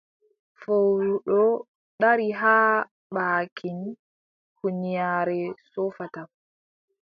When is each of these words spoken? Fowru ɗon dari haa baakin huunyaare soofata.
Fowru 0.61 1.15
ɗon 1.27 1.63
dari 2.01 2.27
haa 2.39 2.75
baakin 3.15 3.79
huunyaare 4.57 5.39
soofata. 5.71 6.21